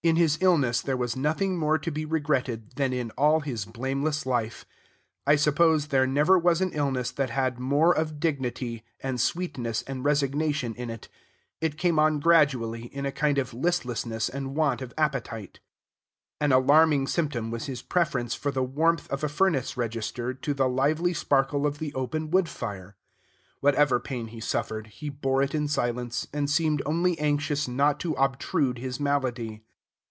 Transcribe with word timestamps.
In 0.00 0.14
his 0.16 0.38
illness 0.40 0.80
there 0.80 0.96
was 0.96 1.16
nothing 1.16 1.58
more 1.58 1.76
to 1.76 1.90
be 1.90 2.04
regretted 2.06 2.76
than 2.76 2.92
in 2.94 3.10
all 3.10 3.40
his 3.40 3.64
blameless 3.66 4.24
life. 4.24 4.64
I 5.26 5.34
suppose 5.36 5.88
there 5.88 6.06
never 6.06 6.38
was 6.38 6.60
an 6.62 6.70
illness 6.72 7.10
that 7.10 7.28
had 7.30 7.58
more 7.58 7.92
of 7.94 8.18
dignity, 8.20 8.84
and 9.00 9.20
sweetness 9.20 9.82
and 9.82 10.04
resignation 10.04 10.74
in 10.76 10.88
it. 10.88 11.08
It 11.60 11.76
came 11.76 11.98
on 11.98 12.20
gradually, 12.20 12.84
in 12.86 13.04
a 13.04 13.12
kind 13.12 13.36
of 13.38 13.52
listlessness 13.52 14.28
and 14.30 14.54
want 14.54 14.80
of 14.80 14.94
appetite. 14.96 15.58
An 16.40 16.52
alarming 16.52 17.06
symptom 17.08 17.50
was 17.50 17.66
his 17.66 17.82
preference 17.82 18.34
for 18.34 18.50
the 18.52 18.62
warmth 18.62 19.10
of 19.10 19.22
a 19.24 19.28
furnace 19.28 19.76
register 19.76 20.32
to 20.32 20.54
the 20.54 20.68
lively 20.68 21.12
sparkle 21.12 21.66
of 21.66 21.80
the 21.80 21.92
open 21.92 22.30
woodfire. 22.30 22.96
Whatever 23.60 23.98
pain 24.00 24.28
he 24.28 24.40
suffered, 24.40 24.86
he 24.86 25.10
bore 25.10 25.42
it 25.42 25.54
in 25.56 25.66
silence, 25.68 26.28
and 26.32 26.48
seemed 26.48 26.80
only 26.86 27.18
anxious 27.18 27.66
not 27.68 27.98
to 28.00 28.12
obtrude 28.14 28.78
his 28.78 28.98
malady. 29.00 29.64